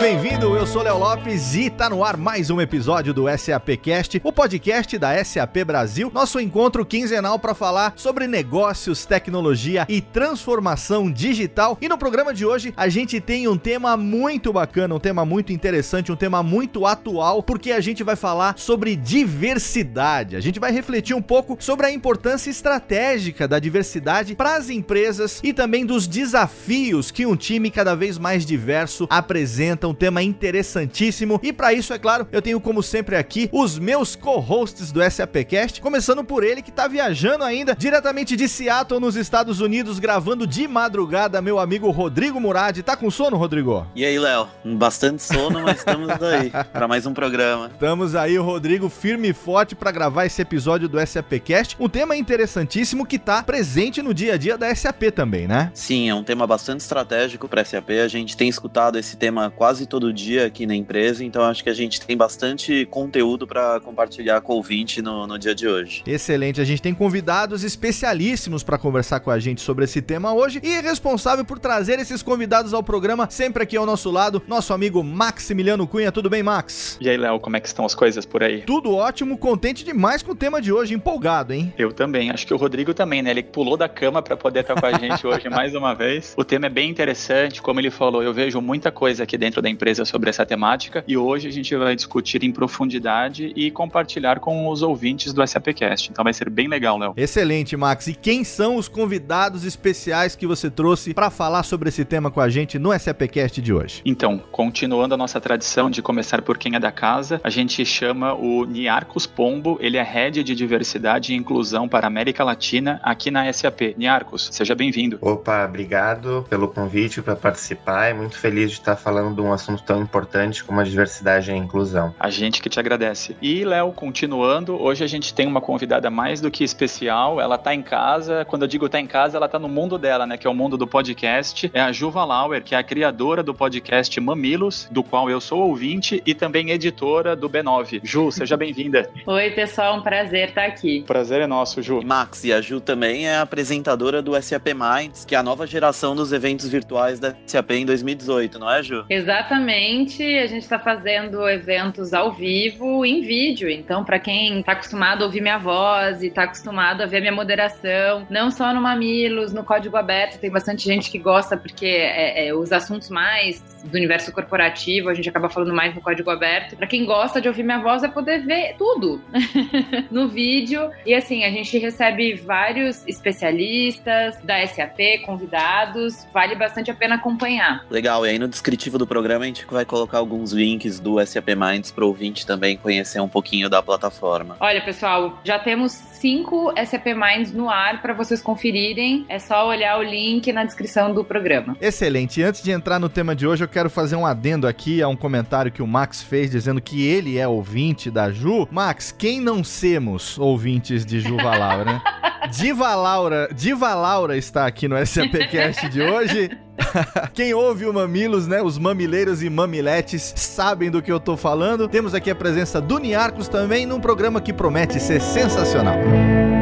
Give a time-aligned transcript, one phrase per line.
[0.00, 0.56] Bem-vindo.
[0.56, 4.96] Eu sou Léo Lopes e tá no ar mais um episódio do SAPcast, o podcast
[4.96, 11.76] da SAP Brasil, nosso encontro quinzenal para falar sobre negócios, tecnologia e transformação digital.
[11.82, 15.52] E no programa de hoje a gente tem um tema muito bacana, um tema muito
[15.52, 20.34] interessante, um tema muito atual, porque a gente vai falar sobre diversidade.
[20.34, 25.40] A gente vai refletir um pouco sobre a importância estratégica da diversidade para as empresas
[25.44, 31.40] e também dos desafios que um time cada vez mais diverso apresenta um tema interessantíssimo.
[31.42, 35.80] E para isso, é claro, eu tenho como sempre aqui os meus co-hosts do SAPcast,
[35.80, 40.66] começando por ele que tá viajando ainda diretamente de Seattle, nos Estados Unidos, gravando de
[40.68, 42.78] madrugada, meu amigo Rodrigo Murad.
[42.82, 43.86] Tá com sono, Rodrigo?
[43.94, 44.48] E aí, Léo?
[44.64, 47.70] Bastante sono, mas estamos aí para mais um programa.
[47.72, 51.76] Estamos aí, o Rodrigo, firme e forte para gravar esse episódio do SAPcast.
[51.80, 55.70] Um tema interessantíssimo que tá presente no dia a dia da SAP também, né?
[55.74, 57.90] Sim, é um tema bastante estratégico para SAP.
[58.04, 61.70] A gente tem escutado esse tema quase todo dia aqui na empresa, então acho que
[61.70, 66.02] a gente tem bastante conteúdo para compartilhar com o ouvinte no, no dia de hoje.
[66.06, 70.60] Excelente, a gente tem convidados especialíssimos para conversar com a gente sobre esse tema hoje
[70.62, 75.02] e responsável por trazer esses convidados ao programa, sempre aqui ao nosso lado, nosso amigo
[75.02, 76.10] Maximiliano Cunha.
[76.10, 76.98] Tudo bem, Max?
[77.00, 78.62] E aí, Léo, como é que estão as coisas por aí?
[78.62, 81.72] Tudo ótimo, contente demais com o tema de hoje, empolgado, hein?
[81.78, 83.30] Eu também, acho que o Rodrigo também, né?
[83.30, 86.34] Ele pulou da cama para poder estar com a gente hoje mais uma vez.
[86.36, 89.62] O tema é bem interessante, como ele falou, eu vejo muita coisa coisa aqui dentro
[89.62, 94.40] da empresa sobre essa temática e hoje a gente vai discutir em profundidade e compartilhar
[94.40, 96.10] com os ouvintes do SAPcast.
[96.10, 97.14] Então vai ser bem legal, Léo.
[97.16, 98.06] Excelente, Max.
[98.06, 102.40] E quem são os convidados especiais que você trouxe para falar sobre esse tema com
[102.40, 104.02] a gente no SAPcast de hoje?
[104.04, 108.34] Então, continuando a nossa tradição de começar por quem é da casa, a gente chama
[108.34, 113.30] o Niarcos Pombo, ele é head de diversidade e inclusão para a América Latina aqui
[113.30, 113.94] na SAP.
[113.96, 115.18] Niarcos, seja bem-vindo.
[115.20, 118.06] Opa, obrigado pelo convite para participar.
[118.06, 121.54] É muito feliz de estar falando de um assunto tão importante como a diversidade e
[121.54, 122.14] a inclusão.
[122.18, 123.36] A gente que te agradece.
[123.40, 127.40] E, Léo, continuando, hoje a gente tem uma convidada mais do que especial.
[127.40, 128.44] Ela tá em casa.
[128.44, 130.36] Quando eu digo tá em casa, ela tá no mundo dela, né?
[130.36, 131.70] Que é o mundo do podcast.
[131.72, 135.60] É a Juva Lauer, que é a criadora do podcast Mamilos, do qual eu sou
[135.68, 138.00] ouvinte e também editora do B9.
[138.02, 139.10] Ju, seja bem-vinda.
[139.26, 141.02] Oi, pessoal, um prazer estar aqui.
[141.06, 142.00] Prazer é nosso, Ju.
[142.00, 145.66] E Max, e a Ju também é apresentadora do SAP Minds, que é a nova
[145.66, 148.90] geração dos eventos virtuais da SAP em 2018, não é, Ju?
[148.90, 149.06] Ju?
[149.50, 150.22] Exatamente.
[150.22, 153.68] A gente está fazendo eventos ao vivo, em vídeo.
[153.68, 157.32] Então, para quem está acostumado a ouvir minha voz e está acostumado a ver minha
[157.32, 162.46] moderação, não só no Mamilos, no Código Aberto, tem bastante gente que gosta porque é,
[162.46, 166.76] é, os assuntos mais do universo corporativo, a gente acaba falando mais no Código Aberto.
[166.76, 169.20] Para quem gosta de ouvir minha voz, é poder ver tudo
[170.12, 170.90] no vídeo.
[171.04, 176.24] E assim, a gente recebe vários especialistas da SAP, convidados.
[176.32, 177.84] Vale bastante a pena acompanhar.
[177.90, 178.24] Legal.
[178.24, 181.90] E aí no descritivo do programa a gente vai colocar alguns links do SAP Minds
[181.90, 184.56] para o ouvinte também conhecer um pouquinho da plataforma.
[184.60, 189.24] Olha, pessoal, já temos cinco SAP Minds no ar para vocês conferirem.
[189.28, 191.76] É só olhar o link na descrição do programa.
[191.80, 192.40] Excelente.
[192.40, 195.08] E antes de entrar no tema de hoje, eu quero fazer um adendo aqui a
[195.08, 198.68] um comentário que o Max fez dizendo que ele é ouvinte da Ju.
[198.70, 202.02] Max, quem não semos ouvintes de Juva Laura, né?
[202.50, 206.50] Diva Laura, Diva Laura está aqui no SAPcast de hoje.
[207.34, 208.62] Quem ouve o Mamilos, né?
[208.62, 211.88] Os mamileiros e mamiletes sabem do que eu tô falando.
[211.88, 215.96] Temos aqui a presença do Niarcos também num programa que promete ser sensacional.
[215.96, 216.59] Vamos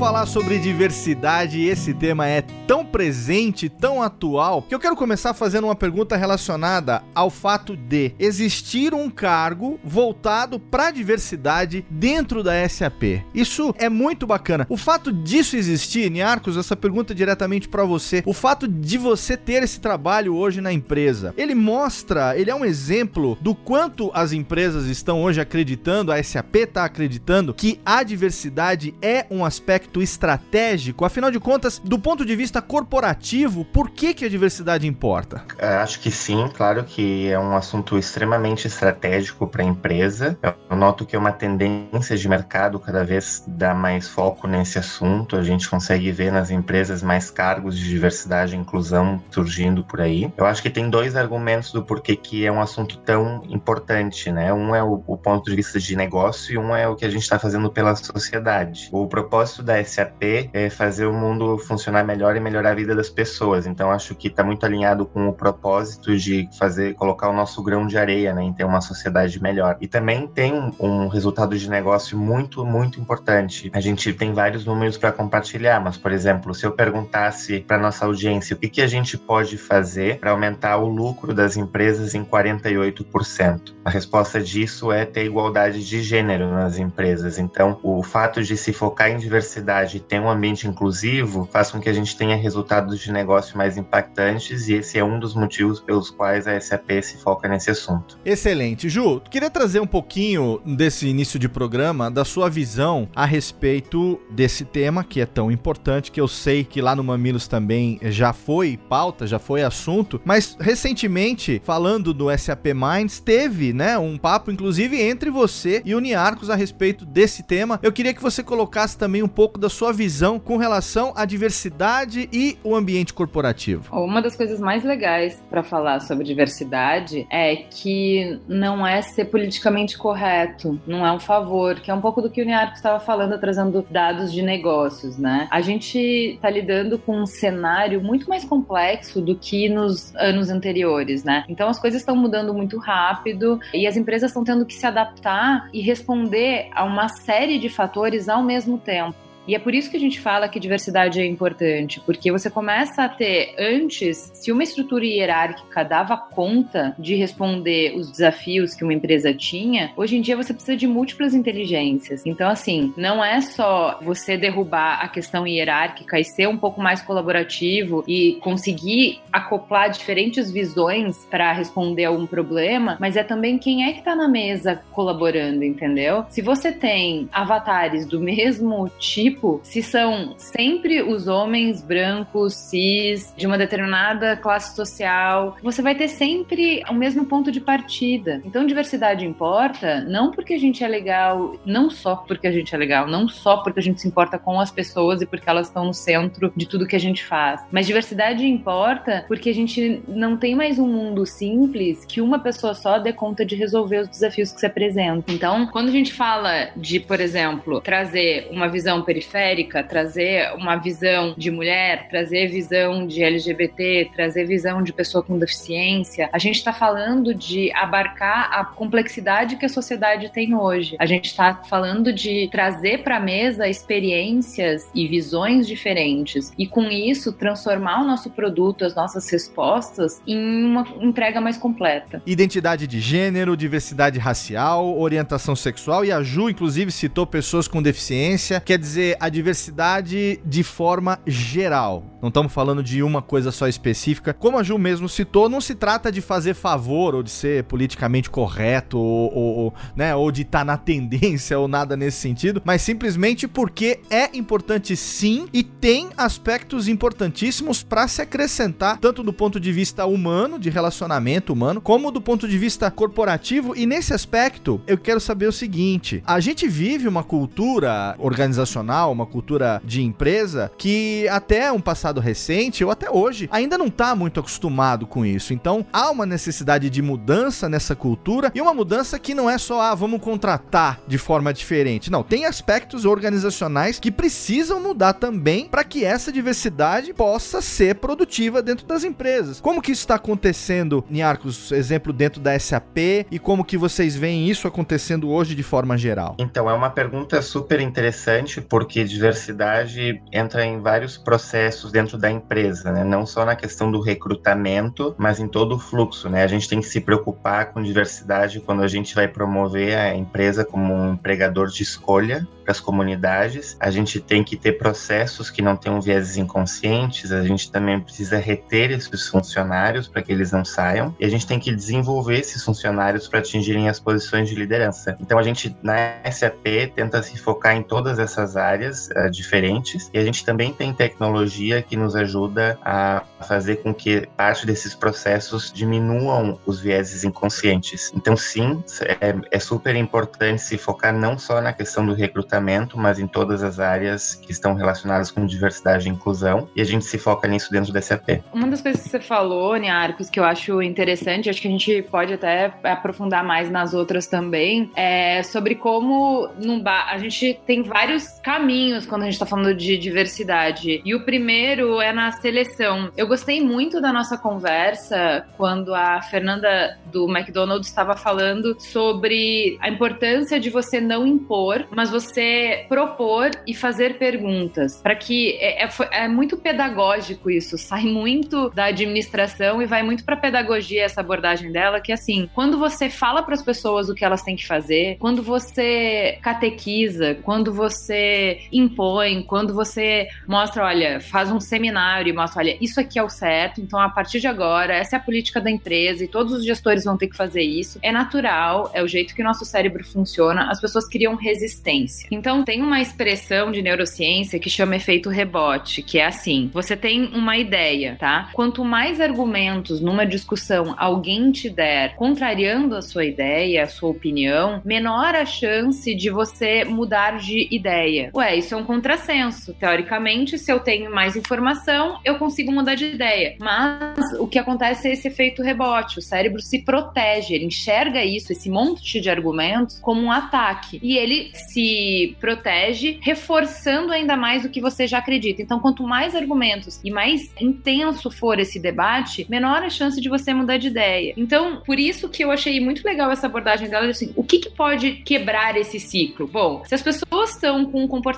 [0.00, 5.34] falar sobre diversidade e esse tema é tão presente, tão atual, que eu quero começar
[5.34, 12.66] fazendo uma pergunta relacionada ao fato de existir um cargo voltado para diversidade dentro da
[12.66, 13.22] SAP.
[13.34, 14.66] Isso é muito bacana.
[14.70, 18.22] O fato disso existir, Niarcos, essa pergunta é diretamente para você.
[18.24, 22.64] O fato de você ter esse trabalho hoje na empresa, ele mostra, ele é um
[22.64, 28.94] exemplo do quanto as empresas estão hoje acreditando, a SAP está acreditando que a diversidade
[29.02, 31.04] é um aspecto aspecto estratégico?
[31.04, 35.42] Afinal de contas, do ponto de vista corporativo, por que, que a diversidade importa?
[35.58, 40.38] É, acho que sim, claro que é um assunto extremamente estratégico para a empresa.
[40.42, 45.36] Eu noto que é uma tendência de mercado cada vez dar mais foco nesse assunto.
[45.36, 50.32] A gente consegue ver nas empresas mais cargos de diversidade e inclusão surgindo por aí.
[50.36, 54.52] Eu acho que tem dois argumentos do porquê que é um assunto tão importante, né?
[54.52, 57.10] Um é o, o ponto de vista de negócio e um é o que a
[57.10, 58.88] gente está fazendo pela sociedade.
[58.92, 63.08] O propósito da SAP é fazer o mundo funcionar melhor e melhorar a vida das
[63.08, 63.66] pessoas.
[63.66, 67.86] Então acho que está muito alinhado com o propósito de fazer, colocar o nosso grão
[67.86, 69.76] de areia, né, em ter uma sociedade melhor.
[69.80, 73.70] E também tem um, um resultado de negócio muito, muito importante.
[73.72, 78.04] A gente tem vários números para compartilhar, mas por exemplo, se eu perguntasse para nossa
[78.04, 82.24] audiência o que, que a gente pode fazer para aumentar o lucro das empresas em
[82.24, 87.38] 48%, a resposta disso é ter igualdade de gênero nas empresas.
[87.38, 91.80] Então, o fato de se focar em diversidade e ter um ambiente inclusivo faz com
[91.80, 95.80] que a gente tenha resultados de negócio mais impactantes e esse é um dos motivos
[95.80, 98.18] pelos quais a SAP se foca nesse assunto.
[98.24, 98.88] Excelente.
[98.88, 104.64] Ju, queria trazer um pouquinho desse início de programa da sua visão a respeito desse
[104.64, 108.76] tema que é tão importante, que eu sei que lá no Mamilos também já foi
[108.76, 115.00] pauta, já foi assunto, mas recentemente, falando do SAP Minds, teve, né, um papo inclusive
[115.00, 117.78] entre você e o Niarcos a respeito desse tema.
[117.82, 122.28] Eu queria que você colocasse também um pouco da sua visão com relação à diversidade
[122.32, 123.94] e o ambiente corporativo.
[123.96, 129.96] Uma das coisas mais legais para falar sobre diversidade é que não é ser politicamente
[129.96, 133.38] correto, não é um favor, que é um pouco do que o Niarcos estava falando,
[133.38, 135.48] trazendo dados de negócios, né?
[135.50, 141.24] A gente está lidando com um cenário muito mais complexo do que nos anos anteriores,
[141.24, 141.44] né?
[141.48, 145.68] Então as coisas estão mudando muito rápido e as empresas estão tendo que se adaptar
[145.72, 149.29] e responder a uma série de fatores ao mesmo tempo.
[149.46, 153.04] E é por isso que a gente fala que diversidade é importante, porque você começa
[153.04, 158.92] a ter, antes, se uma estrutura hierárquica dava conta de responder os desafios que uma
[158.94, 162.22] empresa tinha, hoje em dia você precisa de múltiplas inteligências.
[162.24, 167.02] Então, assim, não é só você derrubar a questão hierárquica e ser um pouco mais
[167.02, 173.84] colaborativo e conseguir acoplar diferentes visões para responder a um problema, mas é também quem
[173.84, 176.24] é que está na mesa colaborando, entendeu?
[176.28, 183.32] Se você tem avatares do mesmo tipo, tipo, se são sempre os homens brancos, cis,
[183.36, 188.40] de uma determinada classe social, você vai ter sempre o mesmo ponto de partida.
[188.44, 192.78] Então, diversidade importa não porque a gente é legal, não só porque a gente é
[192.78, 195.84] legal, não só porque a gente se importa com as pessoas e porque elas estão
[195.84, 200.36] no centro de tudo que a gente faz, mas diversidade importa porque a gente não
[200.36, 204.52] tem mais um mundo simples que uma pessoa só dê conta de resolver os desafios
[204.52, 205.34] que se apresentam.
[205.34, 210.76] Então, quando a gente fala de, por exemplo, trazer uma visão periférica, periférica, trazer uma
[210.76, 216.28] visão de mulher, trazer visão de LGBT, trazer visão de pessoa com deficiência.
[216.32, 220.96] A gente está falando de abarcar a complexidade que a sociedade tem hoje.
[220.98, 226.84] A gente está falando de trazer para a mesa experiências e visões diferentes e com
[226.84, 232.22] isso transformar o nosso produto, as nossas respostas em uma entrega mais completa.
[232.24, 238.60] Identidade de gênero, diversidade racial, orientação sexual e a Ju inclusive citou pessoas com deficiência.
[238.60, 242.04] Quer dizer, a diversidade de forma geral.
[242.20, 244.34] Não estamos falando de uma coisa só específica.
[244.34, 248.28] Como a Ju mesmo citou, não se trata de fazer favor ou de ser politicamente
[248.28, 252.60] correto ou, ou, ou né, ou de estar tá na tendência ou nada nesse sentido,
[252.64, 259.32] mas simplesmente porque é importante sim e tem aspectos importantíssimos para se acrescentar, tanto do
[259.32, 263.74] ponto de vista humano, de relacionamento humano, como do ponto de vista corporativo.
[263.74, 269.26] E nesse aspecto, eu quero saber o seguinte: a gente vive uma cultura organizacional uma
[269.26, 274.40] cultura de empresa que até um passado recente ou até hoje ainda não está muito
[274.40, 275.52] acostumado com isso.
[275.52, 279.80] Então há uma necessidade de mudança nessa cultura e uma mudança que não é só
[279.80, 282.10] ah, vamos contratar de forma diferente.
[282.10, 288.62] Não, tem aspectos organizacionais que precisam mudar também para que essa diversidade possa ser produtiva
[288.62, 289.60] dentro das empresas.
[289.60, 292.98] Como que isso está acontecendo, Niarcos, exemplo dentro da SAP
[293.30, 296.36] e como que vocês veem isso acontecendo hoje de forma geral?
[296.38, 302.28] Então é uma pergunta super interessante porque que diversidade entra em vários processos dentro da
[302.28, 303.04] empresa, né?
[303.04, 306.28] não só na questão do recrutamento, mas em todo o fluxo.
[306.28, 306.42] Né?
[306.42, 310.64] A gente tem que se preocupar com diversidade quando a gente vai promover a empresa
[310.64, 313.76] como um empregador de escolha para as comunidades.
[313.78, 318.38] A gente tem que ter processos que não tenham vieses inconscientes, a gente também precisa
[318.38, 322.64] reter esses funcionários para que eles não saiam, e a gente tem que desenvolver esses
[322.64, 325.16] funcionários para atingirem as posições de liderança.
[325.20, 330.10] Então a gente na SAP tenta se focar em todas essas áreas áreas uh, diferentes.
[330.12, 334.94] E a gente também tem tecnologia que nos ajuda a fazer com que parte desses
[334.94, 338.10] processos diminuam os vieses inconscientes.
[338.14, 338.82] Então, sim,
[339.20, 343.62] é, é super importante se focar não só na questão do recrutamento, mas em todas
[343.62, 346.68] as áreas que estão relacionadas com diversidade e inclusão.
[346.74, 348.42] E a gente se foca nisso dentro do SAP.
[348.52, 352.02] Uma das coisas que você falou, Niarcos, que eu acho interessante, acho que a gente
[352.02, 358.40] pode até aprofundar mais nas outras também, é sobre como num a gente tem vários
[358.42, 358.69] caminhos
[359.08, 361.02] quando a gente está falando de diversidade.
[361.04, 363.10] E o primeiro é na seleção.
[363.16, 369.88] Eu gostei muito da nossa conversa quando a Fernanda do McDonald's estava falando sobre a
[369.88, 375.00] importância de você não impor, mas você propor e fazer perguntas.
[375.02, 380.24] Para que é, é, é, muito pedagógico isso, sai muito da administração e vai muito
[380.24, 384.24] para pedagogia essa abordagem dela, que assim, quando você fala para as pessoas o que
[384.24, 391.50] elas têm que fazer, quando você catequiza, quando você impõe, quando você mostra, olha, faz
[391.50, 394.94] um seminário e mostra, olha, isso aqui é o certo, então a partir de agora,
[394.94, 397.98] essa é a política da empresa e todos os gestores vão ter que fazer isso.
[398.02, 402.28] É natural, é o jeito que o nosso cérebro funciona, as pessoas criam resistência.
[402.30, 407.26] Então tem uma expressão de neurociência que chama efeito rebote, que é assim: você tem
[407.34, 408.50] uma ideia, tá?
[408.52, 414.80] Quanto mais argumentos numa discussão alguém te der contrariando a sua ideia, a sua opinião,
[414.84, 418.30] menor a chance de você mudar de ideia.
[418.34, 419.74] Ué, isso é um contrassenso.
[419.74, 423.56] Teoricamente, se eu tenho mais informação, eu consigo mudar de ideia.
[423.60, 426.18] Mas o que acontece é esse efeito rebote.
[426.18, 430.98] O cérebro se protege, ele enxerga isso, esse monte de argumentos, como um ataque.
[431.02, 435.62] E ele se protege, reforçando ainda mais o que você já acredita.
[435.62, 440.52] Então, quanto mais argumentos e mais intenso for esse debate, menor a chance de você
[440.52, 441.34] mudar de ideia.
[441.36, 444.70] Então, por isso que eu achei muito legal essa abordagem dela, assim, o que, que
[444.70, 446.46] pode quebrar esse ciclo?
[446.46, 448.29] Bom, se as pessoas estão com um comportamento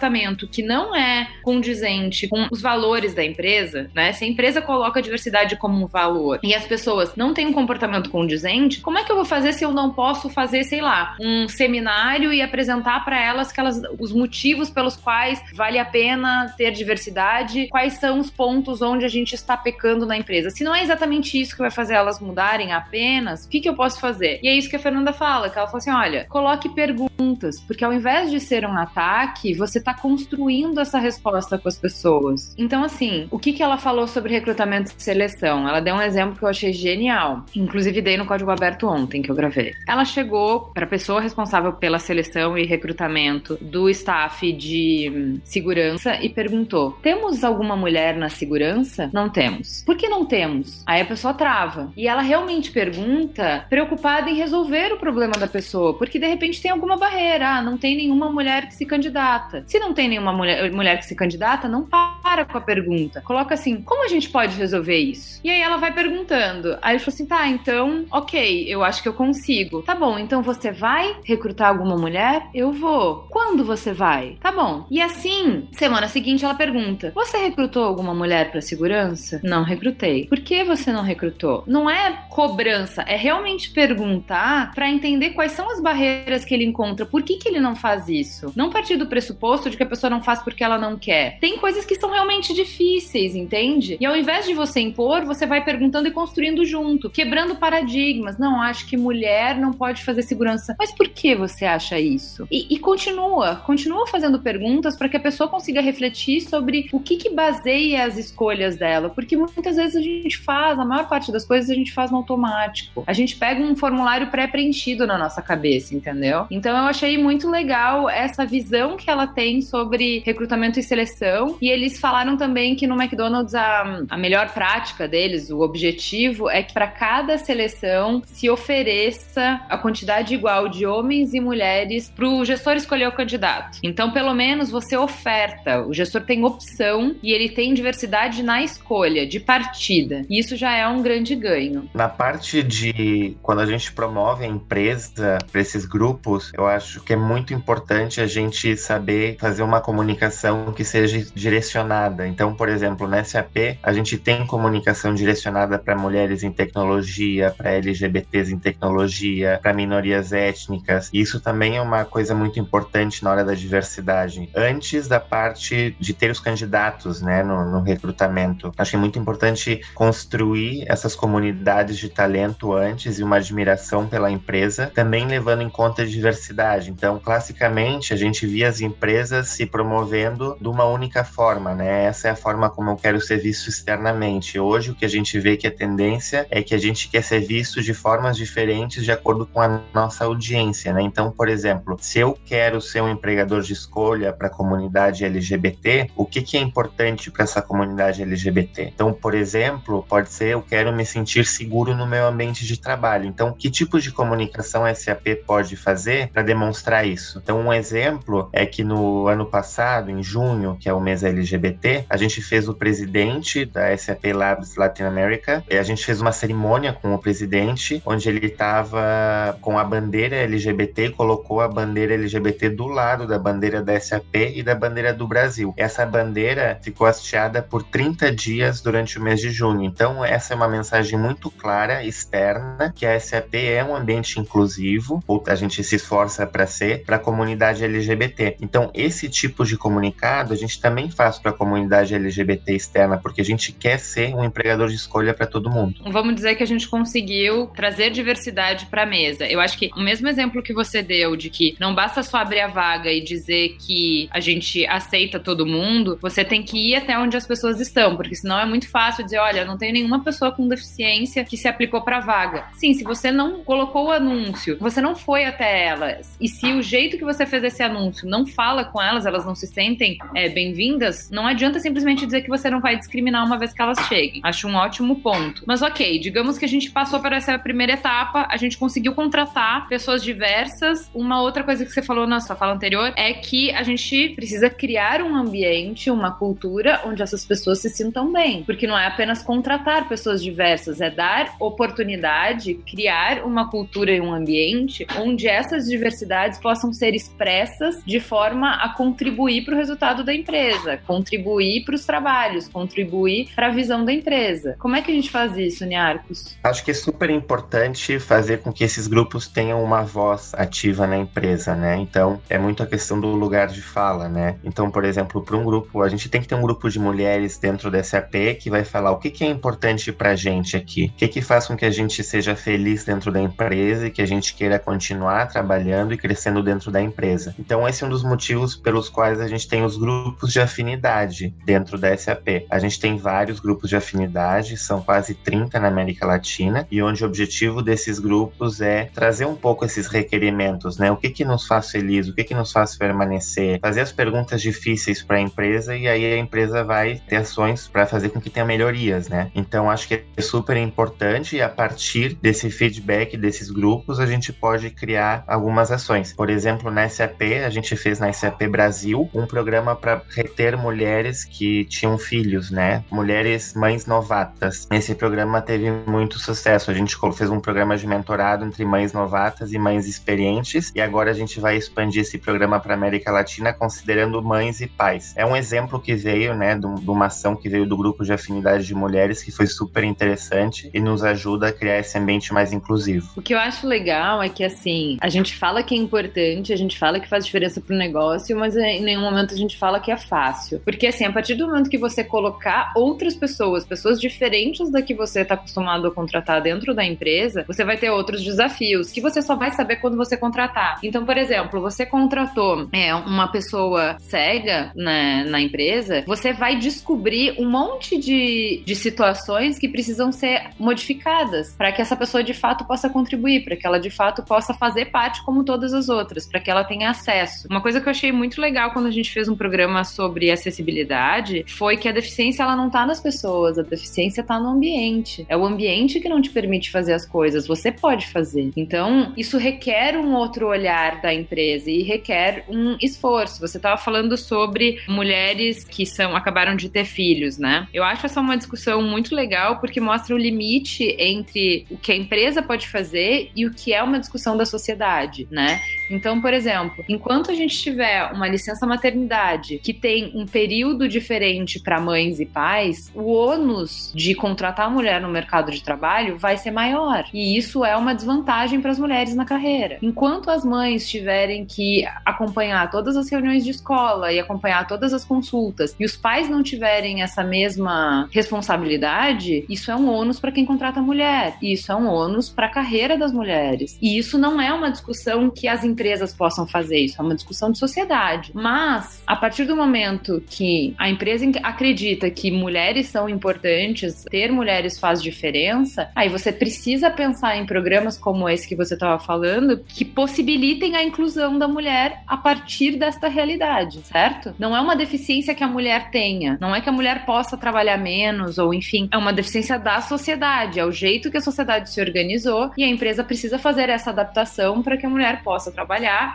[0.49, 4.12] que não é condizente com os valores da empresa, né?
[4.12, 7.52] Se a empresa coloca a diversidade como um valor e as pessoas não têm um
[7.52, 11.16] comportamento condizente, como é que eu vou fazer se eu não posso fazer, sei lá,
[11.20, 16.52] um seminário e apresentar para elas que elas, os motivos pelos quais vale a pena
[16.56, 20.50] ter diversidade, quais são os pontos onde a gente está pecando na empresa?
[20.50, 23.75] Se não é exatamente isso que vai fazer elas mudarem apenas, o que, que eu
[23.75, 24.40] posso fazer?
[24.42, 27.84] E é isso que a Fernanda fala, que ela fala assim, olha, coloque perguntas, porque
[27.84, 32.54] ao invés de ser um ataque, você está construindo essa resposta com as pessoas.
[32.56, 35.68] Então, assim, o que, que ela falou sobre recrutamento e seleção?
[35.68, 37.44] Ela deu um exemplo que eu achei genial.
[37.54, 39.74] Inclusive, dei no código aberto ontem que eu gravei.
[39.86, 46.16] Ela chegou para a pessoa responsável pela seleção e recrutamento do staff de hum, segurança
[46.22, 49.10] e perguntou: Temos alguma mulher na segurança?
[49.12, 49.82] Não temos.
[49.84, 50.82] Por que não temos?
[50.86, 51.92] Aí a pessoa trava.
[51.96, 56.70] E ela realmente pergunta, preocupada em resolver o problema da pessoa, porque de repente tem
[56.70, 57.56] alguma barreira.
[57.56, 59.64] Ah, não tem nenhuma mulher que se candidata.
[59.73, 63.23] Se não tem nenhuma mulher, mulher que se candidata, não para com a pergunta.
[63.23, 65.41] Coloca assim: como a gente pode resolver isso?
[65.43, 66.76] E aí ela vai perguntando.
[66.83, 69.81] Aí ele falou assim: tá, então, ok, eu acho que eu consigo.
[69.81, 72.49] Tá bom, então você vai recrutar alguma mulher?
[72.52, 73.26] Eu vou.
[73.31, 74.37] Quando você vai?
[74.43, 74.85] Tá bom.
[74.91, 79.41] E assim, semana seguinte ela pergunta: você recrutou alguma mulher para segurança?
[79.43, 80.26] Não recrutei.
[80.26, 81.64] Por que você não recrutou?
[81.67, 87.07] Não é cobrança, é realmente perguntar para entender quais são as barreiras que ele encontra.
[87.07, 88.52] Por que, que ele não faz isso?
[88.55, 91.38] Não partir do pressuposto de que a pessoa não faz porque ela não quer.
[91.40, 93.97] Tem coisas que são realmente difíceis, entende?
[94.00, 98.38] E ao invés de você impor, você vai perguntando e construindo junto, quebrando paradigmas.
[98.38, 100.75] Não, acho que mulher não pode fazer segurança.
[100.78, 102.47] Mas por que você acha isso?
[102.50, 107.16] E, e continua, continua fazendo perguntas para que a pessoa consiga refletir sobre o que,
[107.16, 109.11] que baseia as escolhas dela.
[109.11, 112.19] Porque muitas vezes a gente faz, a maior parte das coisas a gente faz no
[112.19, 113.04] automático.
[113.07, 116.47] A gente pega um formulário pré-preenchido na nossa cabeça, entendeu?
[116.50, 121.56] Então eu achei muito legal essa visão que ela tem sobre recrutamento e seleção.
[121.61, 126.62] E eles falaram também que no McDonald's a, a melhor prática deles, o objetivo é
[126.62, 132.44] que para cada seleção se ofereça a quantidade igual de homens e mulheres para o
[132.44, 133.78] gestor escolher o candidato.
[133.82, 139.26] Então, pelo menos você oferta, o gestor tem opção e ele tem diversidade na escolha
[139.26, 140.23] de partida.
[140.28, 141.88] E isso já é um grande ganho.
[141.94, 147.12] Na parte de quando a gente promove a empresa para esses grupos, eu acho que
[147.12, 152.28] é muito importante a gente saber fazer uma comunicação que seja direcionada.
[152.28, 157.72] Então, por exemplo, na SAP, a gente tem comunicação direcionada para mulheres em tecnologia, para
[157.72, 161.11] LGBTs em tecnologia, para minorias étnicas.
[161.12, 164.49] Isso também é uma coisa muito importante na hora da diversidade.
[164.54, 169.18] Antes da parte de ter os candidatos né, no, no recrutamento, acho que é muito
[169.18, 175.68] importante construir essas comunidades de talento antes e uma admiração pela empresa, também levando em
[175.68, 176.92] conta a diversidade.
[176.92, 182.04] Então, classicamente, a gente via as empresas se promovendo de uma única forma, né?
[182.04, 184.58] Essa é a forma como eu quero ser visto externamente.
[184.58, 187.40] Hoje, o que a gente vê que a tendência é que a gente quer ser
[187.40, 191.02] visto de formas diferentes de acordo com a nossa audiência, né?
[191.02, 196.10] Então, por exemplo, se eu quero ser um empregador de escolha para a comunidade LGBT,
[196.16, 198.92] o que, que é importante para essa comunidade LGBT?
[198.94, 203.26] Então, por exemplo, pode ser eu quero me sentir seguro no meu ambiente de trabalho.
[203.26, 207.40] Então, que tipo de comunicação SAP pode fazer para demonstrar isso?
[207.42, 212.05] Então, um exemplo é que no ano passado, em junho, que é o mês LGBT,
[212.09, 216.33] a gente fez o presidente da SAP Labs Latin America, e a gente fez uma
[216.33, 222.71] cerimônia com o presidente, onde ele estava com a bandeira LGBT colocou a bandeira LGBT
[222.71, 225.73] do lado da bandeira da SAP e da bandeira do Brasil.
[225.76, 229.85] Essa bandeira ficou hasteada por 30 dias durante o mês de junho.
[229.85, 235.23] Então, essa é uma mensagem muito clara, externa, que a SAP é um ambiente inclusivo,
[235.26, 238.57] ou a gente se esforça para ser, para a comunidade LGBT.
[238.61, 243.40] Então, esse tipo de comunicado a gente também faz para a comunidade LGBT externa, porque
[243.40, 246.02] a gente quer ser um empregador de escolha para todo mundo.
[246.11, 249.47] Vamos dizer que a gente conseguiu trazer diversidade para a mesa.
[249.47, 252.61] Eu acho que o mesmo exemplo que você deu de que não basta só abrir
[252.61, 257.18] a vaga e dizer que a gente aceita todo mundo, você tem que ir até
[257.18, 260.52] onde as pessoas estão, porque senão é muito fácil dizer, olha, não tem nenhuma pessoa
[260.52, 262.66] com deficiência que se aplicou para vaga.
[262.75, 266.82] Sim, se você não colocou o anúncio, você não foi até elas, e se o
[266.82, 270.49] jeito que você fez esse anúncio não fala com elas, elas não se sentem é,
[270.49, 274.40] bem-vindas, não adianta simplesmente dizer que você não vai discriminar uma vez que elas cheguem.
[274.44, 275.62] Acho um ótimo ponto.
[275.66, 279.88] Mas ok, digamos que a gente passou por essa primeira etapa, a gente conseguiu contratar
[279.88, 281.11] pessoas diversas.
[281.14, 284.68] Uma outra coisa que você falou na sua fala anterior é que a gente precisa
[284.68, 288.62] criar um ambiente, uma cultura onde essas pessoas se sintam bem.
[288.64, 294.32] Porque não é apenas contratar pessoas diversas, é dar oportunidade, criar uma cultura e um
[294.32, 300.34] ambiente onde essas diversidades possam ser expressas de forma a contribuir para o resultado da
[300.34, 304.74] empresa, contribuir para os trabalhos, contribuir para a visão da empresa.
[304.76, 306.56] Como é que a gente faz isso, Niarcos?
[306.64, 311.16] Acho que é super importante fazer com que esses grupos tenham uma voz ativa na
[311.16, 311.96] empresa, né?
[311.96, 314.56] Então, é muito a questão do lugar de fala, né?
[314.64, 317.58] Então, por exemplo, para um grupo, a gente tem que ter um grupo de mulheres
[317.58, 321.12] dentro da SAP que vai falar o que, que é importante para a gente aqui,
[321.14, 324.23] o que, que faz com que a gente seja feliz dentro da empresa e que
[324.23, 327.54] a gente queira continuar trabalhando e crescendo dentro da empresa.
[327.60, 331.54] Então, esse é um dos motivos pelos quais a gente tem os grupos de afinidade
[331.65, 332.67] dentro da SAP.
[332.71, 337.23] A gente tem vários grupos de afinidade, são quase 30 na América Latina, e onde
[337.23, 341.11] o objetivo desses grupos é trazer um pouco esses requerimentos, né?
[341.11, 344.61] O que que nos faz feliz, o que que nos faz permanecer, fazer as perguntas
[344.61, 348.50] difíceis para a empresa e aí a empresa vai ter ações para fazer com que
[348.50, 349.50] tenha melhorias, né?
[349.54, 354.52] Então acho que é super importante e a partir desse feedback desses grupos a gente
[354.52, 356.32] pode criar algumas ações.
[356.32, 361.44] Por exemplo, na SAP, a gente fez na SAP Brasil um programa para reter mulheres
[361.44, 363.04] que tinham filhos, né?
[363.10, 364.86] Mulheres mães novatas.
[364.90, 366.90] Esse programa teve muito sucesso.
[366.90, 371.30] A gente fez um programa de mentorado entre mães novatas e mães experientes e agora
[371.30, 375.32] a gente vai expandir esse programa para América Latina considerando mães e pais.
[375.36, 378.86] É um exemplo que veio, né, de uma ação que veio do grupo de afinidade
[378.86, 383.30] de mulheres que foi super interessante e nos ajuda a criar esse ambiente mais inclusivo.
[383.36, 386.76] O que eu acho legal é que assim, a gente fala que é importante, a
[386.76, 390.10] gente fala que faz diferença pro negócio, mas em nenhum momento a gente fala que
[390.10, 390.80] é fácil.
[390.84, 395.15] Porque assim, a partir do momento que você colocar outras pessoas, pessoas diferentes da que
[395.15, 399.43] você está acostumado a contratar dentro da empresa, você vai ter outros desafios que você
[399.43, 400.99] só vai saber quando você contratar.
[401.02, 407.54] Então, por exemplo, você contratou é, uma pessoa cega na, na empresa, você vai descobrir
[407.58, 412.84] um monte de, de situações que precisam ser modificadas para que essa pessoa de fato
[412.84, 416.60] possa contribuir, para que ela de fato possa fazer parte como todas as outras, para
[416.60, 417.67] que ela tenha acesso.
[417.71, 421.65] Uma coisa que eu achei muito legal quando a gente fez um programa sobre acessibilidade
[421.67, 425.45] foi que a deficiência ela não está nas pessoas, a deficiência está no ambiente.
[425.49, 428.71] É o ambiente que não te permite fazer as coisas, você pode fazer.
[428.76, 433.61] Então, isso requer um outro olhar da empresa e requer um esforço.
[433.61, 437.87] Você estava falando sobre mulheres que são acabaram de ter filhos, né?
[437.93, 442.17] Eu acho essa uma discussão muito legal porque mostra o limite entre o que a
[442.17, 445.81] empresa pode fazer e o que é uma discussão da sociedade, né?
[446.12, 451.80] Então, por exemplo, enquanto a gente tiver uma licença maternidade que tem um período diferente
[451.80, 456.56] para mães e pais, o ônus de contratar a mulher no mercado de trabalho vai
[456.58, 457.25] ser maior.
[457.32, 459.98] E isso é uma desvantagem para as mulheres na carreira.
[460.02, 465.25] Enquanto as mães tiverem que acompanhar todas as reuniões de escola e acompanhar todas as
[465.25, 470.66] consultas e os pais não tiverem essa mesma responsabilidade, isso é um ônus para quem
[470.66, 471.56] contrata a mulher.
[471.62, 473.98] E isso é um ônus para a carreira das mulheres.
[474.02, 476.01] E isso não é uma discussão que as empresas
[476.32, 478.52] possam fazer, isso é uma discussão de sociedade.
[478.54, 484.99] Mas, a partir do momento que a empresa acredita que mulheres são importantes, ter mulheres
[484.99, 490.04] faz diferença, aí você precisa pensar em programas como esse que você estava falando, que
[490.04, 494.54] possibilitem a inclusão da mulher a partir desta realidade, certo?
[494.58, 497.97] Não é uma deficiência que a mulher tenha, não é que a mulher possa trabalhar
[497.97, 502.00] menos, ou enfim, é uma deficiência da sociedade, é o jeito que a sociedade se
[502.00, 505.92] organizou e a empresa precisa fazer essa adaptação para que a mulher possa trabalhar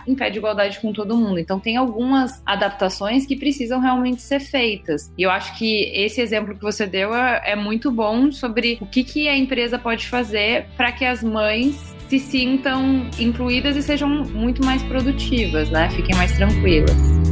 [0.08, 1.39] em pé de igualdade com todo mundo.
[1.39, 5.12] Então, tem algumas adaptações que precisam realmente ser feitas.
[5.17, 8.86] E eu acho que esse exemplo que você deu é, é muito bom sobre o
[8.86, 14.10] que, que a empresa pode fazer para que as mães se sintam incluídas e sejam
[14.10, 15.89] muito mais produtivas, né?
[15.89, 17.26] Fiquem mais tranquilas.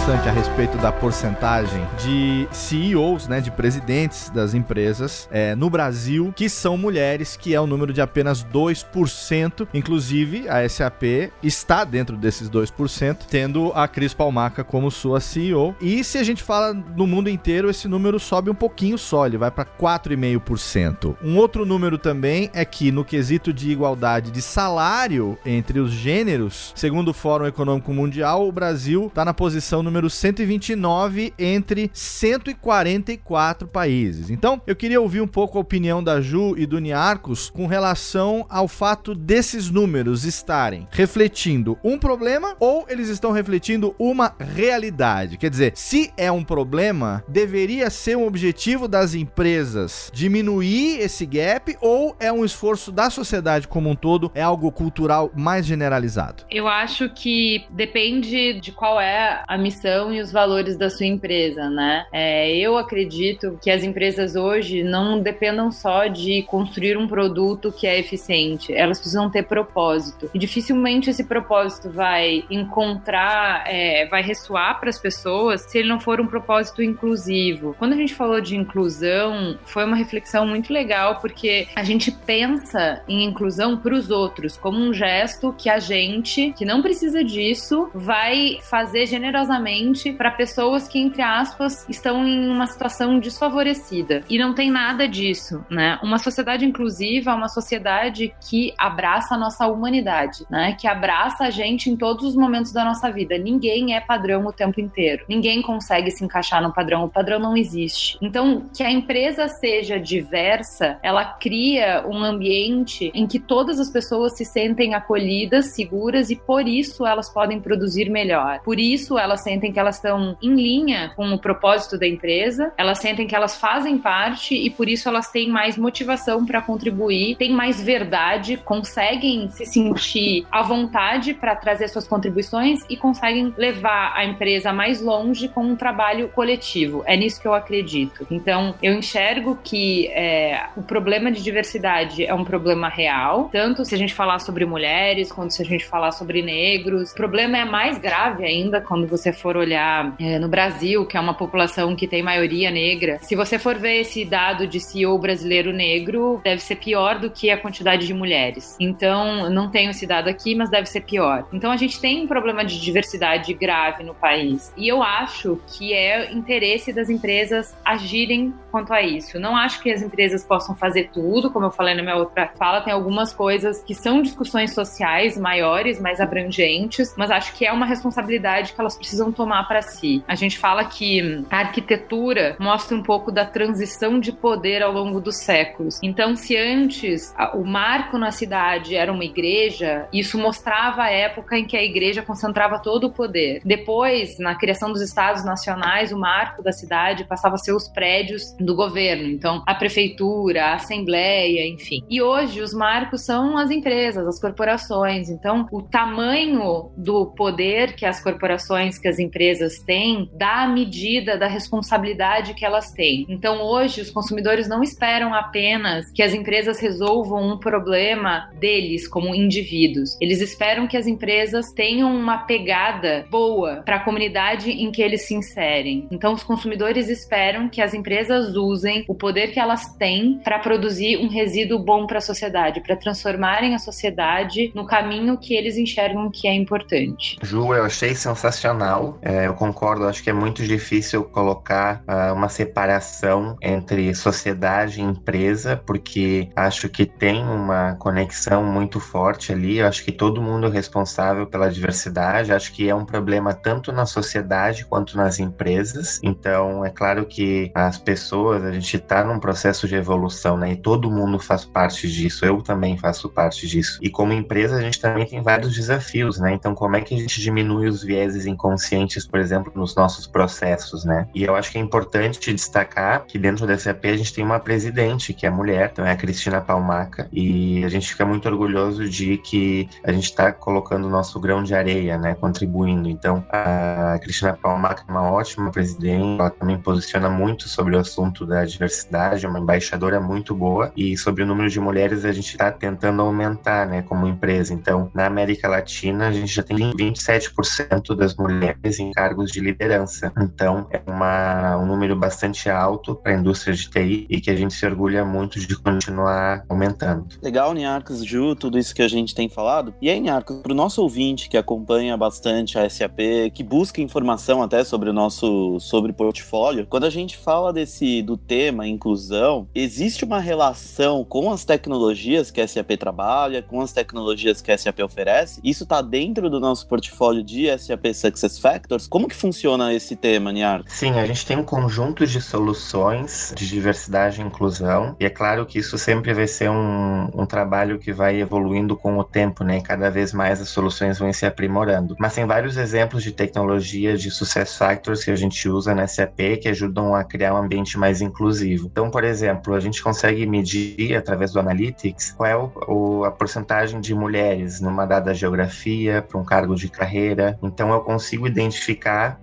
[0.00, 6.32] Interessante a respeito da porcentagem de CEOs, né, de presidentes das empresas é, no Brasil
[6.34, 9.68] que são mulheres, que é o um número de apenas 2%.
[9.74, 15.76] Inclusive, a SAP está dentro desses 2%, tendo a Cris Palmaca como sua CEO.
[15.80, 19.36] E se a gente fala no mundo inteiro, esse número sobe um pouquinho só, ele
[19.36, 21.16] vai para 4,5%.
[21.22, 26.72] Um outro número também é que no quesito de igualdade de salário entre os gêneros,
[26.74, 34.30] segundo o Fórum Econômico Mundial, o Brasil está na posição número 129 entre 144 países.
[34.30, 38.46] Então, eu queria ouvir um pouco a opinião da Ju e do Niarcos com relação
[38.48, 45.36] ao fato desses números estarem refletindo um problema ou eles estão refletindo uma realidade.
[45.36, 51.76] Quer dizer, se é um problema, deveria ser um objetivo das empresas diminuir esse gap
[51.80, 56.44] ou é um esforço da sociedade como um todo, é algo cultural mais generalizado?
[56.50, 61.06] Eu acho que depende de qual é a missão missão e os valores da sua
[61.06, 62.06] empresa, né?
[62.12, 67.86] É, eu acredito que as empresas hoje não dependam só de construir um produto que
[67.86, 70.30] é eficiente, elas precisam ter propósito.
[70.34, 75.98] E dificilmente esse propósito vai encontrar, é, vai ressoar para as pessoas se ele não
[75.98, 77.74] for um propósito inclusivo.
[77.78, 83.02] Quando a gente falou de inclusão, foi uma reflexão muito legal porque a gente pensa
[83.08, 87.88] em inclusão para os outros como um gesto que a gente, que não precisa disso,
[87.94, 89.69] vai fazer generosamente
[90.16, 94.22] para pessoas que, entre aspas, estão em uma situação desfavorecida.
[94.28, 95.98] E não tem nada disso, né?
[96.02, 100.76] Uma sociedade inclusiva é uma sociedade que abraça a nossa humanidade, né?
[100.78, 103.36] Que abraça a gente em todos os momentos da nossa vida.
[103.36, 105.24] Ninguém é padrão o tempo inteiro.
[105.28, 107.04] Ninguém consegue se encaixar no padrão.
[107.04, 108.18] O padrão não existe.
[108.22, 114.36] Então, que a empresa seja diversa, ela cria um ambiente em que todas as pessoas
[114.36, 118.60] se sentem acolhidas, seguras e por isso elas podem produzir melhor.
[118.60, 122.72] Por isso elas sentem sentem que elas estão em linha com o propósito da empresa,
[122.78, 127.36] elas sentem que elas fazem parte e por isso elas têm mais motivação para contribuir,
[127.36, 134.14] têm mais verdade, conseguem se sentir à vontade para trazer suas contribuições e conseguem levar
[134.16, 137.02] a empresa mais longe com um trabalho coletivo.
[137.06, 138.26] É nisso que eu acredito.
[138.30, 143.94] Então, eu enxergo que é, o problema de diversidade é um problema real, tanto se
[143.94, 147.12] a gente falar sobre mulheres, quanto se a gente falar sobre negros.
[147.12, 151.16] O problema é mais grave ainda quando você for for olhar é, no Brasil, que
[151.16, 155.18] é uma população que tem maioria negra, se você for ver esse dado de CEO
[155.18, 158.76] brasileiro negro, deve ser pior do que a quantidade de mulheres.
[158.78, 161.48] Então, não tenho esse dado aqui, mas deve ser pior.
[161.52, 164.72] Então, a gente tem um problema de diversidade grave no país.
[164.76, 169.40] E eu acho que é interesse das empresas agirem quanto a isso.
[169.40, 172.80] Não acho que as empresas possam fazer tudo, como eu falei na minha outra fala,
[172.82, 177.86] tem algumas coisas que são discussões sociais maiores, mais abrangentes, mas acho que é uma
[177.86, 180.22] responsabilidade que elas precisam tomar para si.
[180.28, 185.18] A gente fala que a arquitetura mostra um pouco da transição de poder ao longo
[185.18, 185.98] dos séculos.
[186.02, 191.64] Então, se antes o marco na cidade era uma igreja, isso mostrava a época em
[191.64, 193.62] que a igreja concentrava todo o poder.
[193.64, 198.54] Depois, na criação dos estados nacionais, o marco da cidade passava a ser os prédios
[198.60, 199.26] do governo.
[199.26, 202.04] Então, a prefeitura, a assembleia, enfim.
[202.10, 205.30] E hoje os marcos são as empresas, as corporações.
[205.30, 211.46] Então, o tamanho do poder que as corporações, que as têm, dá a medida da
[211.46, 213.26] responsabilidade que elas têm.
[213.28, 219.34] Então, hoje os consumidores não esperam apenas que as empresas resolvam um problema deles como
[219.34, 220.16] indivíduos.
[220.20, 225.26] Eles esperam que as empresas tenham uma pegada boa para a comunidade em que eles
[225.26, 226.08] se inserem.
[226.10, 231.18] Então, os consumidores esperam que as empresas usem o poder que elas têm para produzir
[231.18, 236.30] um resíduo bom para a sociedade, para transformarem a sociedade no caminho que eles enxergam
[236.30, 237.36] que é importante.
[237.42, 239.18] Ju, eu achei sensacional.
[239.22, 245.04] É, eu concordo, acho que é muito difícil colocar uh, uma separação entre sociedade e
[245.04, 249.78] empresa, porque acho que tem uma conexão muito forte ali.
[249.78, 252.52] Eu acho que todo mundo é responsável pela diversidade.
[252.52, 256.20] Acho que é um problema tanto na sociedade quanto nas empresas.
[256.22, 260.72] Então, é claro que as pessoas, a gente está num processo de evolução, né?
[260.72, 262.44] E todo mundo faz parte disso.
[262.44, 263.98] Eu também faço parte disso.
[264.02, 266.52] E como empresa, a gente também tem vários desafios, né?
[266.52, 271.04] Então, como é que a gente diminui os vieses inconscientes, por exemplo, nos nossos processos,
[271.04, 271.26] né?
[271.34, 274.60] E eu acho que é importante destacar que dentro da SAP a gente tem uma
[274.60, 279.08] presidente que é mulher, então é a Cristina Palmaca, e a gente fica muito orgulhoso
[279.08, 282.34] de que a gente está colocando o nosso grão de areia, né?
[282.34, 283.08] Contribuindo.
[283.08, 288.46] Então, a Cristina Palmaca é uma ótima presidente, ela também posiciona muito sobre o assunto
[288.46, 292.50] da diversidade, é uma embaixadora muito boa, e sobre o número de mulheres a gente
[292.50, 294.02] está tentando aumentar, né?
[294.02, 294.72] Como empresa.
[294.74, 300.32] Então, na América Latina, a gente já tem 27% das mulheres em cargos de liderança.
[300.40, 304.56] Então, é uma, um número bastante alto para a indústria de TI e que a
[304.56, 307.26] gente se orgulha muito de continuar aumentando.
[307.42, 309.94] Legal, Niarcos, Ju, tudo isso que a gente tem falado.
[310.00, 314.62] E aí, Niarcos, para o nosso ouvinte que acompanha bastante a SAP, que busca informação
[314.62, 320.24] até sobre o nosso sobre portfólio, quando a gente fala desse do tema inclusão, existe
[320.24, 325.00] uma relação com as tecnologias que a SAP trabalha, com as tecnologias que a SAP
[325.00, 325.60] oferece?
[325.62, 329.06] Isso está dentro do nosso portfólio de SAP Success Factors?
[329.06, 330.82] Como que funciona esse tema, Niar?
[330.86, 335.66] Sim, a gente tem um conjunto de soluções de diversidade e inclusão, e é claro
[335.66, 339.80] que isso sempre vai ser um, um trabalho que vai evoluindo com o tempo, né?
[339.80, 342.16] Cada vez mais as soluções vão se aprimorando.
[342.18, 346.40] Mas tem vários exemplos de tecnologia de Success Factors que a gente usa na SAP
[346.60, 348.88] que ajudam a criar um ambiente mais inclusivo.
[348.90, 352.56] Então, por exemplo, a gente consegue medir através do Analytics qual é
[352.88, 357.58] o, a porcentagem de mulheres numa dada geografia para um cargo de carreira.
[357.62, 358.69] Então, eu consigo identificar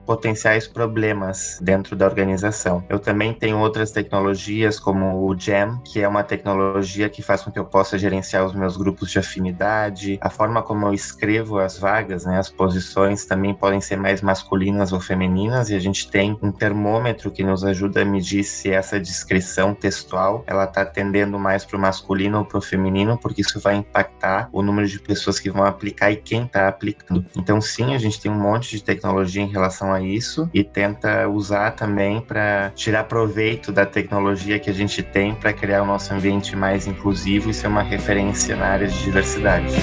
[0.05, 2.83] potenciais problemas dentro da organização.
[2.89, 7.51] Eu também tenho outras tecnologias, como o GEM, que é uma tecnologia que faz com
[7.51, 11.77] que eu possa gerenciar os meus grupos de afinidade, a forma como eu escrevo as
[11.77, 16.37] vagas, né, as posições também podem ser mais masculinas ou femininas, e a gente tem
[16.41, 21.65] um termômetro que nos ajuda a medir se essa descrição textual ela está tendendo mais
[21.65, 25.39] para o masculino ou para o feminino, porque isso vai impactar o número de pessoas
[25.39, 27.25] que vão aplicar e quem está aplicando.
[27.35, 31.27] Então, sim, a gente tem um monte de tecnologia em relação a isso e tenta
[31.27, 36.13] usar também para tirar proveito da tecnologia que a gente tem para criar o nosso
[36.13, 39.75] ambiente mais inclusivo e ser uma referência na área de diversidade.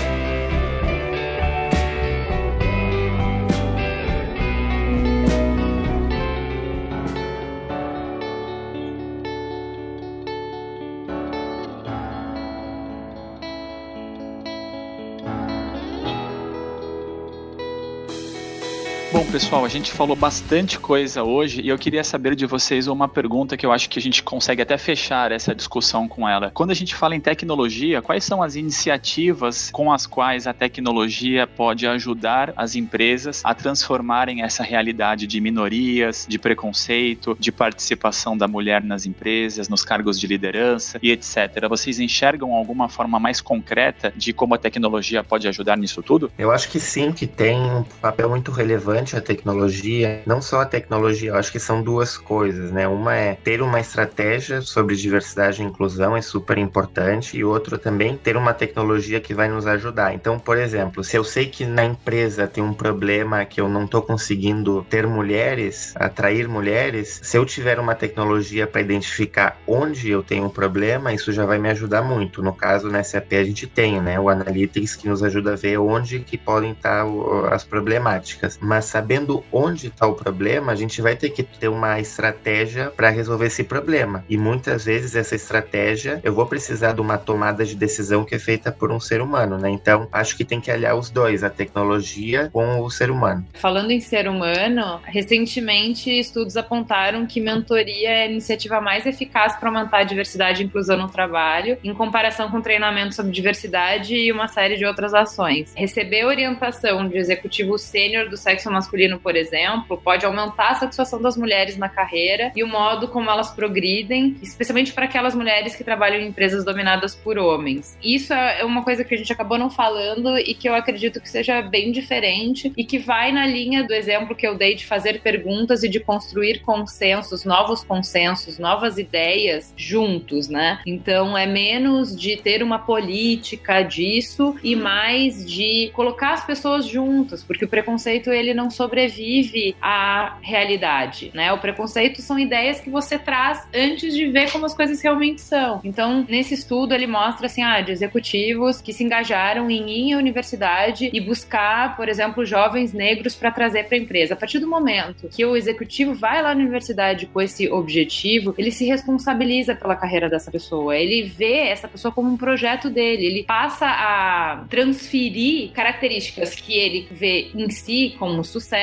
[19.24, 23.08] Bom, pessoal, a gente falou bastante coisa hoje e eu queria saber de vocês uma
[23.08, 26.50] pergunta que eu acho que a gente consegue até fechar essa discussão com ela.
[26.52, 31.46] Quando a gente fala em tecnologia, quais são as iniciativas com as quais a tecnologia
[31.46, 38.46] pode ajudar as empresas a transformarem essa realidade de minorias, de preconceito, de participação da
[38.46, 41.66] mulher nas empresas, nos cargos de liderança e etc.
[41.66, 46.30] Vocês enxergam alguma forma mais concreta de como a tecnologia pode ajudar nisso tudo?
[46.36, 50.64] Eu acho que sim, que tem um papel muito relevante a tecnologia, não só a
[50.64, 52.86] tecnologia, eu acho que são duas coisas, né?
[52.86, 58.16] Uma é ter uma estratégia sobre diversidade e inclusão, é super importante, e outro também
[58.16, 60.14] ter uma tecnologia que vai nos ajudar.
[60.14, 63.84] Então, por exemplo, se eu sei que na empresa tem um problema que eu não
[63.84, 70.22] estou conseguindo ter mulheres, atrair mulheres, se eu tiver uma tecnologia para identificar onde eu
[70.22, 72.42] tenho um problema, isso já vai me ajudar muito.
[72.42, 75.78] No caso, na SAP a gente tem, né, o Analytics que nos ajuda a ver
[75.78, 77.04] onde que podem estar
[77.50, 78.58] as problemáticas.
[78.60, 82.90] Mas mas sabendo onde está o problema, a gente vai ter que ter uma estratégia
[82.90, 84.24] para resolver esse problema.
[84.30, 88.38] E muitas vezes essa estratégia, eu vou precisar de uma tomada de decisão que é
[88.38, 89.68] feita por um ser humano, né?
[89.68, 93.44] Então, acho que tem que aliar os dois, a tecnologia com o ser humano.
[93.52, 99.68] Falando em ser humano, recentemente estudos apontaram que mentoria é a iniciativa mais eficaz para
[99.68, 104.48] aumentar a diversidade e inclusão no trabalho, em comparação com treinamento sobre diversidade e uma
[104.48, 105.74] série de outras ações.
[105.76, 111.36] Receber orientação de executivo sênior do sexo masculino, por exemplo, pode aumentar a satisfação das
[111.36, 116.20] mulheres na carreira e o modo como elas progridem, especialmente para aquelas mulheres que trabalham
[116.20, 117.98] em empresas dominadas por homens.
[118.02, 121.28] Isso é uma coisa que a gente acabou não falando e que eu acredito que
[121.28, 125.20] seja bem diferente e que vai na linha do exemplo que eu dei de fazer
[125.20, 130.80] perguntas e de construir consensos, novos consensos, novas ideias juntos, né?
[130.86, 137.42] Então é menos de ter uma política disso e mais de colocar as pessoas juntas,
[137.42, 141.52] porque o preconceito ele não sobrevive à realidade, né?
[141.52, 145.80] O preconceito são ideias que você traz antes de ver como as coisas realmente são.
[145.82, 150.18] Então, nesse estudo ele mostra assim, ah, de executivos que se engajaram em ir à
[150.18, 154.34] universidade e buscar, por exemplo, jovens negros para trazer para a empresa.
[154.34, 158.70] A partir do momento que o executivo vai lá na universidade com esse objetivo, ele
[158.70, 160.96] se responsabiliza pela carreira dessa pessoa.
[160.96, 163.26] Ele vê essa pessoa como um projeto dele.
[163.26, 168.73] Ele passa a transferir características que ele vê em si como sucesso,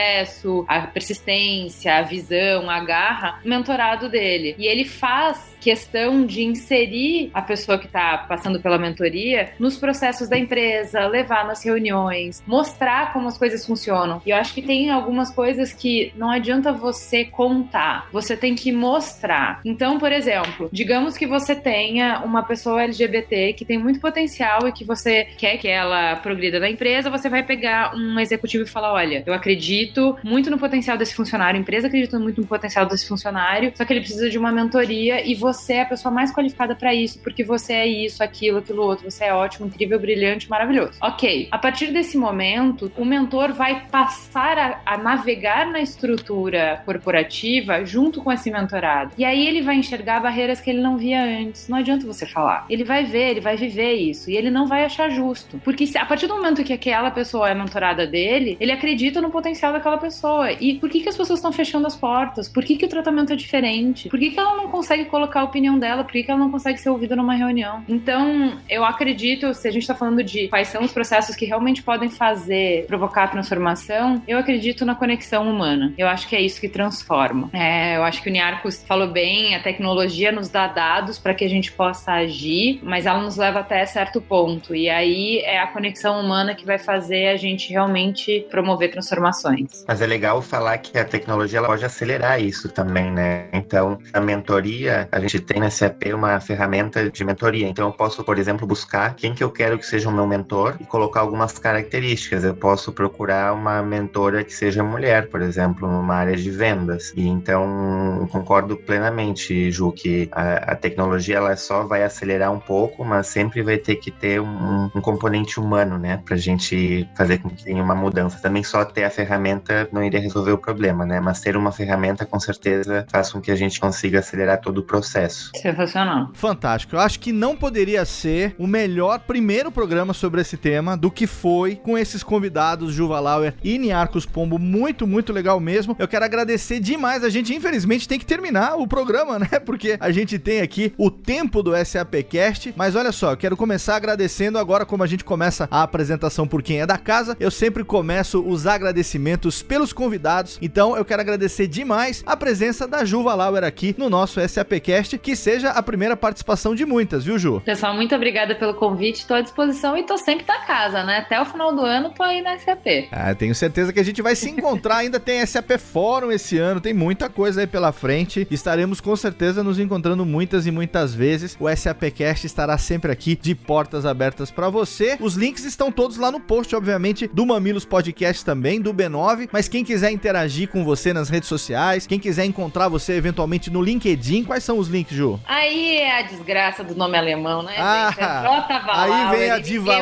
[0.68, 4.56] a persistência, a visão, a garra, mentorado dele.
[4.58, 10.28] E ele faz questão de inserir a pessoa que está passando pela mentoria nos processos
[10.28, 14.22] da empresa, levar nas reuniões, mostrar como as coisas funcionam.
[14.26, 18.72] E eu acho que tem algumas coisas que não adianta você contar, você tem que
[18.72, 19.62] mostrar.
[19.64, 24.72] Então, por exemplo, digamos que você tenha uma pessoa LGBT que tem muito potencial e
[24.72, 28.94] que você quer que ela progrida na empresa, você vai pegar um executivo e falar:
[28.94, 29.81] olha, eu acredito
[30.24, 33.94] muito no potencial desse funcionário, a empresa acredita muito no potencial desse funcionário, só que
[33.94, 37.44] ele precisa de uma mentoria e você é a pessoa mais qualificada para isso, porque
[37.44, 40.94] você é isso, aquilo, aquilo outro, você é ótimo, incrível, brilhante, maravilhoso.
[41.02, 47.84] Ok, a partir desse momento, o mentor vai passar a, a navegar na estrutura corporativa
[47.86, 49.14] junto com esse mentorado.
[49.18, 51.68] E aí ele vai enxergar barreiras que ele não via antes.
[51.68, 52.66] Não adianta você falar.
[52.70, 54.30] Ele vai ver, ele vai viver isso.
[54.30, 55.60] E ele não vai achar justo.
[55.64, 59.71] Porque a partir do momento que aquela pessoa é mentorada dele, ele acredita no potencial
[59.72, 60.52] daquela pessoa.
[60.52, 62.48] E por que, que as pessoas estão fechando as portas?
[62.48, 64.10] Por que, que o tratamento é diferente?
[64.10, 66.04] Por que, que ela não consegue colocar a opinião dela?
[66.04, 67.84] Por que, que ela não consegue ser ouvida numa reunião?
[67.88, 71.84] Então, eu acredito, se a gente está falando de quais são os processos que realmente
[71.84, 75.94] podem fazer, provocar a transformação, eu acredito na conexão humana.
[75.98, 77.50] Eu acho que é isso que transforma.
[77.54, 81.44] É, eu acho que o Niarcos falou bem, a tecnologia nos dá dados para que
[81.44, 84.76] a gente possa agir, mas ela nos leva até certo ponto.
[84.76, 89.61] E aí é a conexão humana que vai fazer a gente realmente promover transformações.
[89.88, 93.48] Mas é legal falar que a tecnologia ela pode acelerar isso também, né?
[93.54, 97.68] Então, a mentoria, a gente tem na SAP uma ferramenta de mentoria.
[97.68, 100.76] Então, eu posso, por exemplo, buscar quem que eu quero que seja o meu mentor
[100.80, 102.44] e colocar algumas características.
[102.44, 107.14] Eu posso procurar uma mentora que seja mulher, por exemplo, numa área de vendas.
[107.16, 113.04] E então, concordo plenamente, Ju, que a, a tecnologia ela só vai acelerar um pouco,
[113.04, 116.22] mas sempre vai ter que ter um, um componente humano, né?
[116.26, 118.40] Pra gente fazer com que tenha uma mudança.
[118.42, 119.51] Também só ter a ferramenta
[119.92, 121.20] não iria resolver o problema, né?
[121.20, 124.84] Mas ter uma ferramenta com certeza faz com que a gente consiga acelerar todo o
[124.84, 125.52] processo.
[125.56, 126.30] Sensacional.
[126.34, 126.96] Fantástico.
[126.96, 131.28] Eu acho que não poderia ser o melhor primeiro programa sobre esse tema do que
[131.28, 134.58] foi com esses convidados, Juva Lauer e Niarcos Pombo.
[134.58, 135.96] Muito, muito legal mesmo.
[135.98, 137.24] Eu quero agradecer demais.
[137.24, 139.60] A gente, infelizmente, tem que terminar o programa, né?
[139.66, 142.74] Porque a gente tem aqui o tempo do SAPcast.
[142.76, 146.62] Mas olha só, eu quero começar agradecendo agora, como a gente começa a apresentação por
[146.62, 147.36] quem é da casa.
[147.40, 149.31] Eu sempre começo os agradecimentos
[149.62, 150.58] pelos convidados.
[150.62, 155.18] Então, eu quero agradecer demais a presença da Juva Lauer aqui no nosso SAPcast.
[155.18, 157.62] Que seja a primeira participação de muitas, viu, Ju?
[157.62, 159.20] Pessoal, muito obrigada pelo convite.
[159.22, 161.18] Estou à disposição e tô sempre na casa, né?
[161.18, 163.10] Até o final do ano tô aí na SAP.
[163.12, 164.98] Ah, tenho certeza que a gente vai se encontrar.
[164.98, 168.48] Ainda tem SAP Fórum esse ano, tem muita coisa aí pela frente.
[168.50, 171.58] Estaremos com certeza nos encontrando muitas e muitas vezes.
[171.60, 175.18] O SAPcast estará sempre aqui de portas abertas para você.
[175.20, 179.50] Os links estão todos lá no post, obviamente, do Mamilos Podcast também, do B9.
[179.52, 183.82] Mas quem quiser interagir com você nas redes sociais, quem quiser encontrar você eventualmente no
[183.82, 185.40] LinkedIn, quais são os links, Ju?
[185.48, 187.76] Aí é a desgraça do nome alemão, né?
[187.78, 188.22] Ah, gente?
[188.22, 188.82] É J.
[188.94, 190.02] Aí vem a diva-.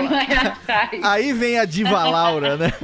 [1.04, 2.72] Aí vem a Diva Laura, né?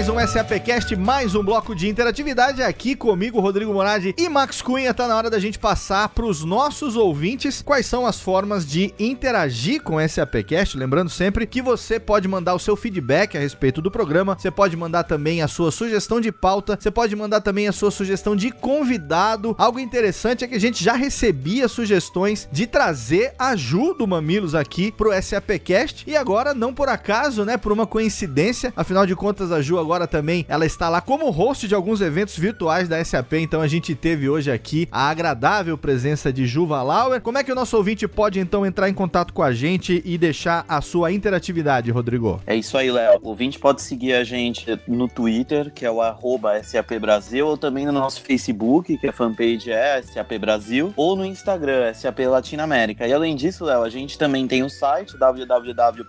[0.06, 4.92] Mais um SAPcast, mais um bloco de interatividade aqui comigo, Rodrigo Moradi e Max Cunha.
[4.92, 8.92] Tá na hora da gente passar para os nossos ouvintes quais são as formas de
[8.98, 10.76] interagir com o SAPcast.
[10.76, 14.76] Lembrando sempre que você pode mandar o seu feedback a respeito do programa, você pode
[14.76, 18.50] mandar também a sua sugestão de pauta, você pode mandar também a sua sugestão de
[18.50, 19.56] convidado.
[19.56, 24.54] Algo interessante é que a gente já recebia sugestões de trazer a Ju do Mamilos
[24.54, 29.45] aqui pro SAPcast e agora, não por acaso, né, por uma coincidência, afinal de contas
[29.52, 33.34] a Ju agora também, ela está lá como host de alguns eventos virtuais da SAP,
[33.34, 37.20] então a gente teve hoje aqui a agradável presença de Juva Lauer.
[37.20, 40.18] Como é que o nosso ouvinte pode então entrar em contato com a gente e
[40.18, 42.40] deixar a sua interatividade, Rodrigo?
[42.46, 43.20] É isso aí, Léo.
[43.22, 47.56] O ouvinte pode seguir a gente no Twitter, que é o arroba SAP Brasil, ou
[47.56, 53.06] também no nosso Facebook, que a fanpage é SAP Brasil, ou no Instagram, SAP Latinoamérica.
[53.06, 56.06] E além disso, Léo, a gente também tem o site www.sap.com.br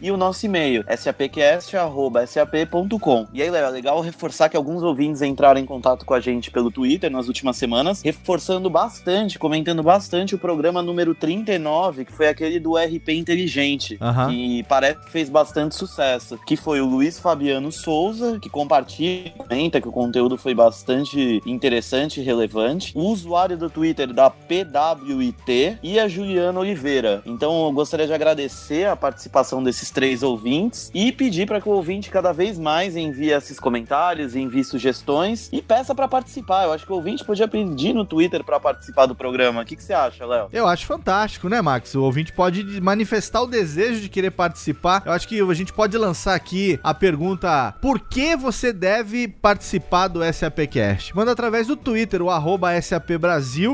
[0.00, 3.26] e o nosso e-mail, sapcast.com sap.com.
[3.32, 6.50] E aí, Léo, é legal reforçar que alguns ouvintes entraram em contato com a gente
[6.50, 12.28] pelo Twitter nas últimas semanas, reforçando bastante, comentando bastante o programa número 39, que foi
[12.28, 14.30] aquele do RP Inteligente, uhum.
[14.30, 19.80] que parece que fez bastante sucesso, que foi o Luiz Fabiano Souza, que compartilha, comenta
[19.80, 25.98] que o conteúdo foi bastante interessante e relevante, o usuário do Twitter da PWIT e
[25.98, 27.22] a Juliana Oliveira.
[27.26, 31.72] Então, eu gostaria de agradecer a participação desses três ouvintes e pedir para que o
[31.72, 36.64] ouvinte cada vez mais envie esses comentários, envie sugestões e peça para participar.
[36.64, 39.60] Eu acho que o ouvinte podia pedir no Twitter para participar do programa.
[39.60, 40.48] O que, que você acha, Léo?
[40.50, 41.94] Eu acho fantástico, né, Max?
[41.94, 45.02] O ouvinte pode manifestar o desejo de querer participar.
[45.04, 50.08] Eu acho que a gente pode lançar aqui a pergunta: por que você deve participar
[50.08, 51.14] do SAPcast?
[51.14, 52.70] Manda através do Twitter, o arroba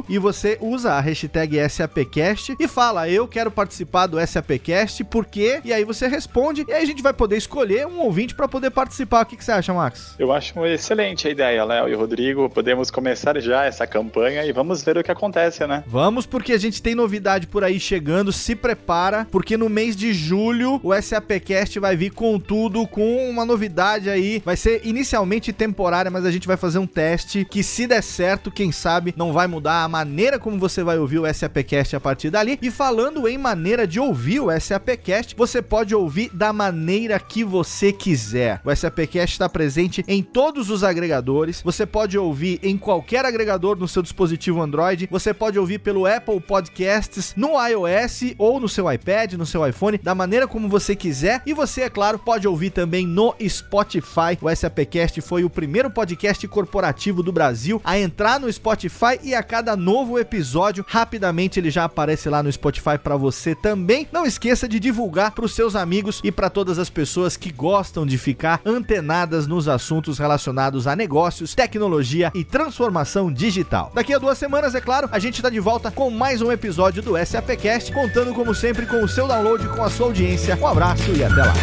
[0.08, 5.60] e você usa a hashtag SAPcast e fala: Eu quero participar do SAPcast, por quê?
[5.64, 8.70] E aí você responde, e aí a gente vai poder escolher um ouvinte para poder
[8.70, 9.22] participar.
[9.22, 10.14] O que, que, você acha, Max?
[10.18, 12.48] Eu acho excelente a ideia, Léo e Rodrigo.
[12.48, 15.82] Podemos começar já essa campanha e vamos ver o que acontece, né?
[15.86, 18.32] Vamos, porque a gente tem novidade por aí chegando.
[18.32, 23.44] Se prepara, porque no mês de julho o SAPcast vai vir com tudo, com uma
[23.44, 24.42] novidade aí.
[24.44, 28.50] Vai ser inicialmente temporária, mas a gente vai fazer um teste que, se der certo,
[28.50, 32.30] quem sabe não vai mudar a maneira como você vai ouvir o SAPcast a partir
[32.30, 32.58] dali.
[32.62, 37.92] E falando em maneira de ouvir o SAPcast, você pode ouvir da maneira que você
[37.92, 38.60] quiser.
[38.64, 41.62] O SAPcast está presente em todos os agregadores.
[41.64, 45.08] Você pode ouvir em qualquer agregador no seu dispositivo Android.
[45.10, 49.98] Você pode ouvir pelo Apple Podcasts no iOS ou no seu iPad, no seu iPhone,
[49.98, 51.42] da maneira como você quiser.
[51.46, 54.38] E você, é claro, pode ouvir também no Spotify.
[54.40, 59.42] O SAPcast foi o primeiro podcast corporativo do Brasil a entrar no Spotify e a
[59.42, 64.06] cada novo episódio, rapidamente ele já aparece lá no Spotify para você também.
[64.12, 68.04] Não esqueça de divulgar para os seus amigos e para todas as pessoas que gostam
[68.04, 73.90] de ficar antenadas nos assuntos relacionados a negócios, tecnologia e transformação digital.
[73.94, 77.02] Daqui a duas semanas, é claro, a gente está de volta com mais um episódio
[77.02, 80.56] do SAPcast, contando como sempre com o seu download, com a sua audiência.
[80.56, 81.54] Um abraço e até lá.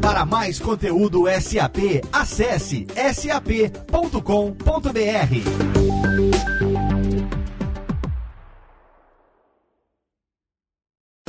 [0.00, 3.42] Para mais conteúdo SAP, acesse sap.com.br.